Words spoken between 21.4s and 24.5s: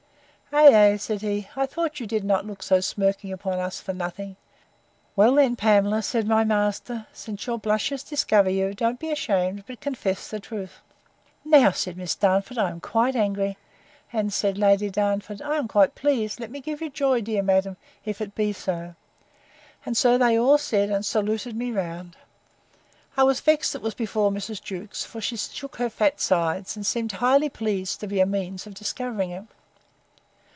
me all round.—I was vexed it was before